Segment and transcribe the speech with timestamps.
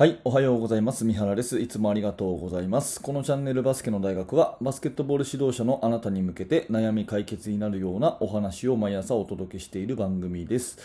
[0.00, 1.04] はい、おはようございます。
[1.04, 1.60] 三原です。
[1.60, 3.02] いつもありがとうございます。
[3.02, 10.78] このチャンネルバスケの大学は、バスケットボール指導者のあなたに向けて悩み解決になるようなお話を毎朝お届けしている番組です。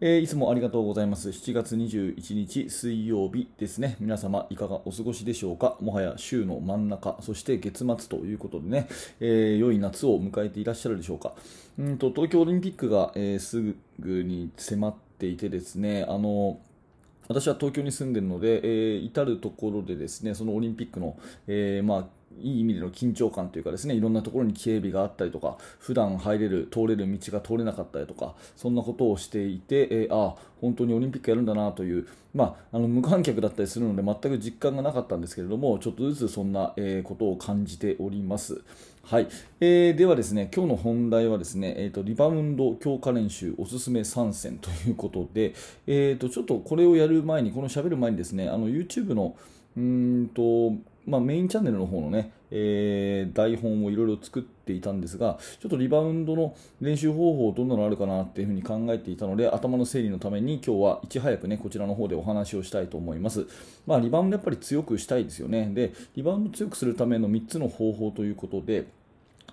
[0.00, 1.28] えーいつもありがとうございます。
[1.28, 3.98] 7月21日水曜日ですね。
[4.00, 5.76] 皆様いかがお過ごしでしょうか？
[5.82, 8.88] もはや週の真ん中、そして月末ということでね、
[9.20, 11.34] えー良い夏を迎えていらっしゃるでしょうか？
[11.78, 16.58] うんと東京オリンピックが、えーすぐに迫っていてですね、あの
[17.28, 21.16] 私は東京に住んでいるので、えー至るところでですねそのオリンピックの、
[21.46, 22.04] えーまあ
[22.40, 38.62] いい意味での緊張感というかですねいろんなところに警備があったりとか普段入れる通れる道が通れなかったりとかそんなことをしていて、えーああ本当にオリンピックやるんだなという、まあ、あの無観客だったりするので全く実感がなかったんですけれどもちょっとずつそんな、えことを感じております。
[39.10, 39.28] はい、
[39.60, 45.54] えーではですね今日の本題はですね、えー、とリバウンド強化練習おすすめ参戦ということで、
[45.86, 49.34] えー、とちょっとこれをやる前にこの喋る前にですねあの YouTube の
[49.78, 50.72] うんと
[51.08, 63.46] まあ、メインチャンネルの方のね、えー台本をいろいろ作っていたんですが、ちょっとリバウンドの練習方法どんなのあるかなっていうふうに考えていたので、頭の整理のために今日はいち早くね、こちらの方でお話をしたいと思います。
[63.86, 65.70] まあ、リバウンドやっぱり強くしたいですよね。
[65.72, 68.86] で、リバウンド強くするための3つの方法ということで、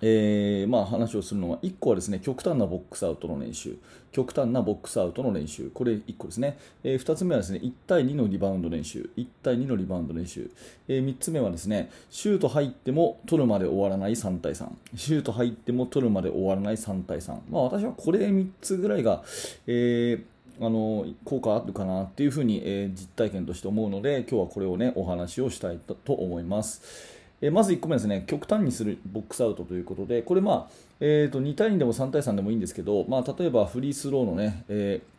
[0.02, 3.76] えーまあ、話をするのは1個はですね極端なボックスアウトの練習。
[4.12, 5.70] 極端なボックスアウトの練習。
[5.74, 9.10] これ1個ですね、え2つ目はですね1対2のリバウンド練習。
[9.16, 10.50] 1対2のリバウンド練習、
[10.88, 19.22] え3つ目はですねシュート入っても取るまで終わらない3対3シュート入っても取るまで終わらない3対3、まあ、私はこれ3つぐらいが、
[19.66, 20.24] えー
[20.58, 27.15] あの効果あるかなっていうふうに、えー実体験として思うので今日はこれをねお話をしたいとと思います。
[27.40, 35.16] えまず1個目ですね、極端にするボックスアウトということで、これ、まあえー、と2対2でも3対3でもいいんですけど、まあ、例えばフリースローのね、えー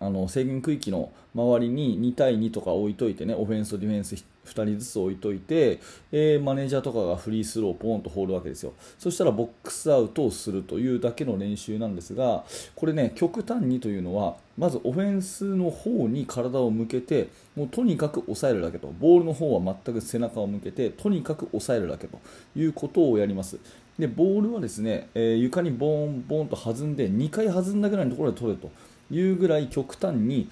[0.00, 5.80] あの制限区域の周りに2対2とか置いといてね、オフェンスとディフェンス2人ずつ置いといて、
[6.12, 8.72] えーマネージャーとかがフリースローをポーンと放るわけですよ。
[8.98, 22.18] そしたらボックスアウトをするというだけの練習なんですが、これね、極端にというのは、まずオフェンスの方に体を向けて、もうとにかく抑えるだけと、ボールの方は全く背中を向けて、とにかく抑えるだけと
[22.56, 23.58] いうことをやります。
[23.98, 28.70] で、ボールはですね、えー床にボーン、ボーンと弾んで、2回弾んだぐらいのところで取れと
[29.10, 30.48] いうぐらい極端に、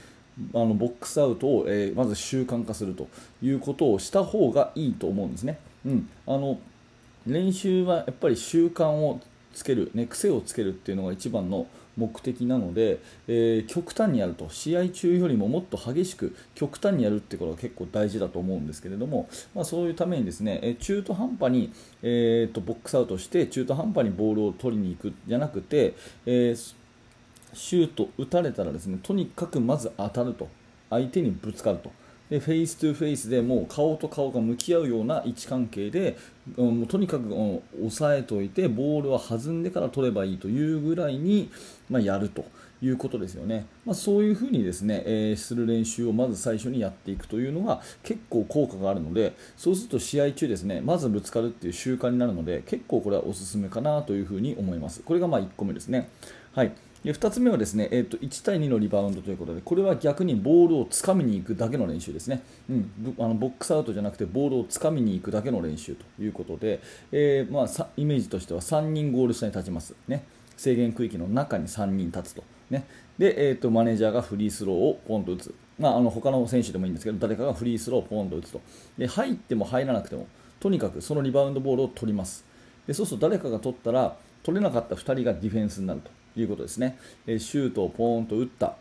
[0.52, 3.08] あのボックスアウトを、えーまず習慣化すると
[3.42, 5.58] いうことをした方がいいと思うんですね。
[5.84, 6.58] うん、あの
[7.26, 9.20] 練習はやっぱり習慣を
[9.54, 25.94] つける、ね、癖をつけるっていうのが一番の目的なので、えー極端にやると試合中よりももっと激しく極端にやるってことが結構大事だと思うんですけれども、まあ、そういうためにですね、え中途半端に、えーとボックスアウトして中途半端にボールを取りに行くじゃなくて、
[26.26, 26.75] えー
[27.56, 30.49] シュート打たれたらですねとにかくまず当たると。
[30.91, 31.91] 相手にぶつかると。
[32.31, 36.19] で face to face でもう顔と顔が向き合うような位置関係で、
[36.56, 41.50] うんもうとにかく、うん押さえておいてボールは弾んでから取ればいいというぐらいに、
[41.89, 42.44] まあ、やると
[42.83, 55.00] いうことですよね、まあ、そういうふうにですね、えーする練習をまず最初にやっていくというのが結構効果があるのでそうすると試合中ですねまずぶつかるっていう習慣になるので結構これはおすすめかなというふうに思います。
[55.03, 56.09] これがまあ1個目ですね。
[56.55, 56.73] はい。
[57.12, 66.81] 2つ目はですね、えー、と1対2のリバウンドということで、これは逆にボールをつかみに行くだけの練習ですね、うん、あのボックスアウトじゃなくて、ボールをつかみに行くだけの練習ということで、
[67.12, 70.25] えーまあ、イメージとしては3人ゴール下に立ちます、ね、
[70.56, 72.84] 制限区域の中に3人立つと、ね。
[73.19, 78.61] でえー、とマネージャーがフリースローをポンと打つ、まあ、あの他の選手でもいいんですけど、誰かがフリースローをポンと打つと、
[78.99, 80.27] で入っても入らなくても、
[80.59, 82.44] とにかくそのリバウンドボールを取ります。
[82.87, 86.11] でそうすると誰かが取ったら取れなかった2人がディフェンスになると。
[86.36, 88.76] いうことですね、えシュートをポーンと打った。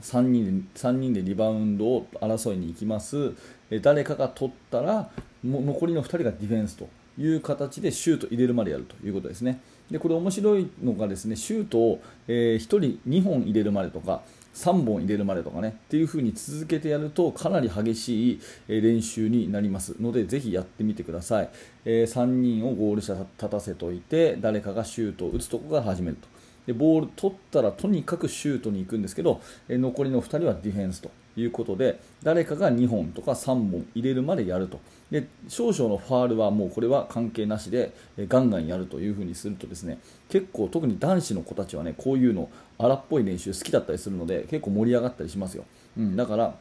[0.00, 3.32] 3人で ,3 人でリバウンドを争いに行きます、
[3.70, 5.10] え誰かが取ったら
[5.42, 6.88] も残りの2人がディフェンスと
[7.18, 9.60] いう形でシュート入れるまでやるということですね。
[9.90, 14.22] でこれ面白いのがですねシュートを、え1人2本入れるまでとか
[14.54, 20.00] 3本入れるまでとかねっていう風に続けてやるとかなり激しい練習になります。
[20.00, 21.50] のでぜひやってみてください、
[21.84, 26.41] え3人をゴール下立たせておいて誰かがシュートを打つところから始めると。
[26.66, 34.80] でボール取ったらとにかくシュートに行くんですけどえ残りの2人はディフェンスということで誰かが2本とか3本入れるまでやると。
[35.10, 39.98] で少々のファールはもうこれは関係なしでガンガンやるというふにするとですね
[40.30, 42.48] 結構特に男子の子たちはねこういうの
[42.78, 45.64] 荒っぽい練習好きだったりするので結構盛り上がったりしますよ、
[45.98, 46.54] うん、だから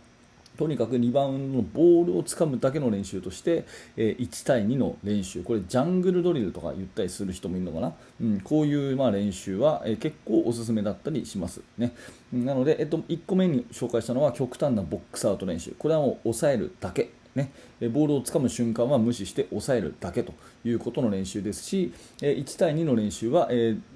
[0.62, 3.66] とにかくリバウンドのボールをつかむだけの練習として、
[3.98, 11.62] え、1対2の練習、これジャングルドリルとか言ったりする人もいるのかな、うん、こういうまあ練習は、え、結構おすすめだったりします。
[11.80, 11.94] ね、
[12.32, 17.10] なので、えっと、1個目に紹介したのは極端なボックスアウト練習、これはもう抑えるだけ。
[17.36, 17.52] ね、
[17.92, 20.34] ボールをつかむ瞬間は無視して抑えるだけと
[20.66, 23.50] いうことの練習ですし1対2の練習は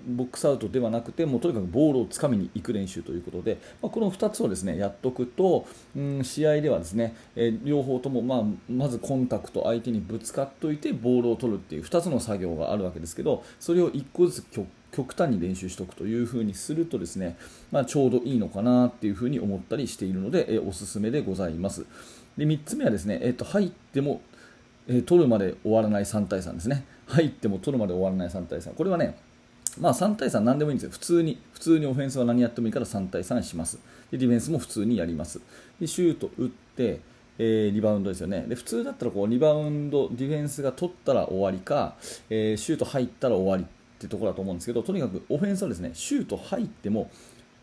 [0.07, 7.15] ボックスアウトではなくてもうとにかくボールをつかみに行く練習ということで、この2つをですねやっとくと、うん、試合ではですね
[7.63, 14.65] 両方とも、まあ、まずコンタクト相手にぶつかっておいてボールを取るっていう2つの作業があるわけですけどそれを1個ずつ
[14.95, 17.35] 極端に練習しておくというふうにするとですね、
[17.71, 21.85] まあ、ちょうどいいのかなっていうふうに思ったりしているので、えおすすめでございます。
[22.37, 24.21] で3つ目はですね、えー、と入っても、
[24.87, 26.85] えー、取るまで終わらない3対3ですね。
[27.07, 28.73] 入っても取るまで終わらない3対3。
[28.73, 29.17] これはね、
[29.79, 30.91] まあ、3対3何でもいいんですよ。
[30.91, 33.79] 普通に、普通にオフェンスは何やってもいいから3対3します。
[34.11, 35.41] で、ディフェンスも普通にやります。
[35.79, 37.01] で、シュート打って、
[37.37, 38.45] えー、リバウンドですよね。
[38.47, 41.95] で、普通だったらこう、リバウンド、ディフェンスが取ったら終わりか、
[42.29, 43.65] えー、シュート入ったら終わりっ
[43.99, 47.09] てところだと思うんですけど、とにかくオフェンスはですね、シュート入っても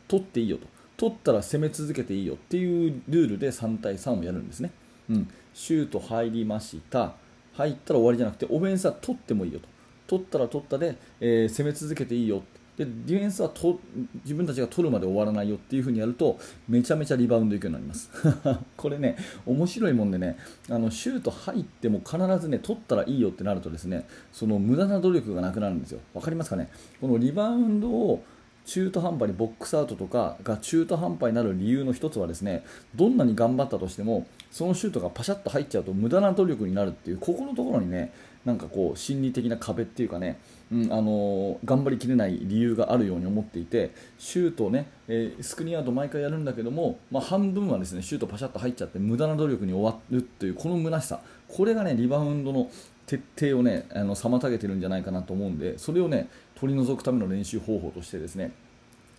[0.06, 0.66] 取っていいよと。
[1.02, 4.70] 取ったら攻め続けていいよっていうルールで3対3をやるんですね。
[5.10, 7.14] うん、シュート入りました。
[7.54, 9.66] 入ったら終わりじゃなくてオフェンスは取ってもいいよと。
[10.06, 12.44] 取ったら取ったで、えー、攻め続けていいよ。
[12.76, 13.80] でディフェンスはと
[14.24, 16.38] 自分たちが取るまで終わらないよっていう風にやると
[16.68, 18.08] めちゃめちゃリバウンドいくようになります。
[18.78, 20.38] これね面白いもんでね
[20.70, 25.98] あのシュート入っても必ずね取ったらいいよってなるとですねその無駄な努力がなくなるんですよ。
[26.14, 26.70] 分かりますかね？
[27.00, 28.22] このリバウンドを
[28.64, 32.64] 中途半端にボックスアウトとかが中途半端になる理由の一つはですね
[32.94, 38.12] どんなに頑張ったとしてもそのシュートがパシャッと入っちゃうと無駄な努力になるっていうここのところにね
[38.44, 40.38] なんかこう心理的な壁っていうかね、
[40.72, 51.20] うん、あのー、頑張りきれない理由があるように思っていてシュートをね、えー、スクリーンアウト毎回やるんだけども、まあ、半分はですねシュートパシャッと入っちゃって無駄な努力に終わるというこの虚しさ。
[51.48, 52.70] これがねリバウンドの
[53.06, 56.28] 徹底をねあの妨げてるんじゃないかなと思うんでそれをね
[56.62, 58.52] 取り除くための練習方法としてですね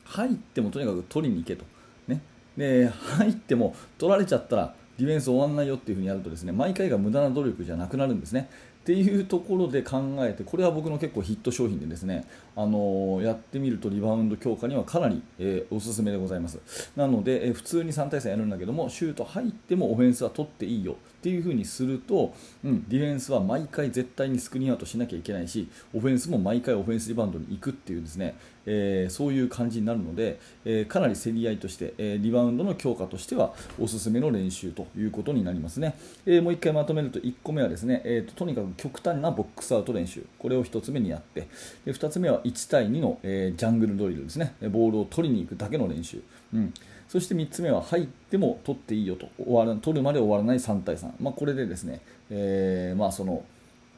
[0.06, 1.66] 入ってもとにかく取りに行けと、
[2.08, 2.22] ね、
[2.56, 8.50] で入っても取られちゃったらディフェンス終わらないよっていう風にやるとですね毎回が無駄な努力じゃなくなるんですね。
[8.84, 16.92] っていうところで考えてこれは僕の結構ヒット商品でですね、あのー、やってみるとリバウンド強化にはかなり、えー、おすすめでございます。
[16.98, 20.98] なので、えー、普通に3対3やるんだけどもシュート入ってもオフェンスは取っていいよ。
[21.24, 22.34] っていう風にすると、
[22.66, 28.36] うん、ディフェンスは毎回絶対にスクリーンアウトしなきゃいけないしオフェンスも毎回オフェンスリバウンドに行くっていうですね、
[28.66, 40.26] えー、そういう感じになるので、えー、かなり競り合いとして、えー、リバウンドの強化としてはおすすめの練習ということになりますね、えもう1回まとめると1個目はですね、えーと、とにかく極端なボックスアウト練習。
[40.38, 41.48] これを1つ目にやって
[41.86, 44.56] で2つ目は1対2の、えジャングルドリルですね。
[44.70, 46.22] ボールを取りに行くだけの練習、
[46.54, 46.74] うん。
[47.14, 52.02] そして3つ目は入っても取っていいよと終わら取るまで終わらない3対3、まあ、これでですね、
[52.32, 53.44] えー、まあその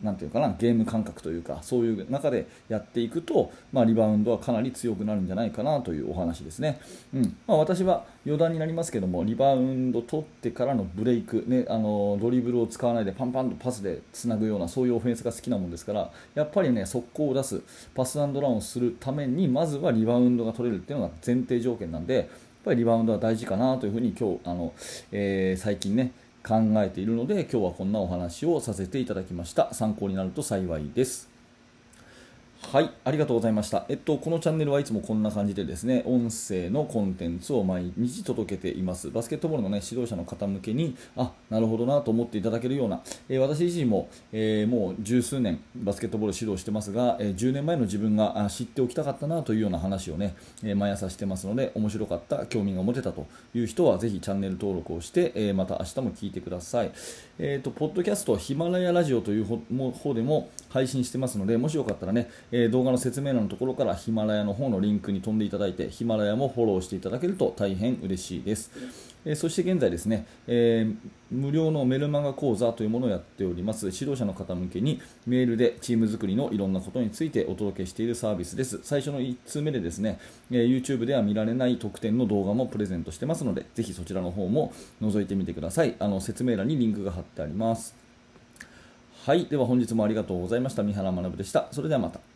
[0.04, 6.82] なんていうかなゲーム感覚というかそういう中でやっていくと、まあ、リバウンドはかなり強くなるんじゃないかなというお話ですね、
[7.14, 7.38] うん。
[7.48, 17.62] まあ、私は余談になりますけどもリバウンド取ってからのブレイク、ね、あのドリブルを使わないでパンパンとパスでつなぐようなそういうオフェンスが好きなもんですからやっぱりね速攻を出す
[17.96, 22.30] パスランをするためにまずはリバウンドが取れるっていうのが前提条件なんで
[22.66, 24.74] ぱりリバウンドは大事かなというふうに今日あの、
[25.12, 26.12] えー、最近ね
[26.44, 29.74] 考えているので今日はこんなお話をさせていただきました。
[29.74, 31.35] 参考になると幸いです。
[32.72, 33.86] はい、ありがとうございました。
[33.90, 39.12] えっと、このチャンネルはいつもこんな感じでですね、音声のコンテンツを毎日届けています。
[39.12, 56.92] バスケットボールのね、指導者の方向けに、あ、なるほどなと思っていただけるような、えー、私自身も、えー、もう十数年バスケットボール指導してますが、えー、10年前の自分が知っておきたかったなというような話をね、え毎朝してますので、面白かった、興味が持てたという人は、ぜひチャンネル登録をして、えまた明日も聞いてください。
[57.38, 69.15] えっ、と、ポッドキャスト、ヒマラヤラジオという方でも配信してますので、もしよかったらね、え動画の説明欄のところからヒマラヤの方のリンクに飛んでいただいてヒマラヤもフォローしていただけると大変嬉しいです。
[69.26, 70.96] えそして現在ですね、えー、
[71.32, 73.88] 無料のメルマガ講座というものをやっております。
[73.88, 78.80] 指導者の方向けにメールでチーム作りのいろんなことについてお届けしているサービスです。
[78.84, 80.20] 最初の1通目でですね、
[80.52, 85.96] え、YouTube では見られない特典の動画もプレゼントしてますのでぜひそちらの方も覗いてみてください。
[86.00, 87.96] あの説明欄にリンクが貼ってあります。
[89.24, 90.84] はいでは本日もありがとうございました。
[90.84, 91.68] 三原学でした。
[91.72, 92.35] それではまた。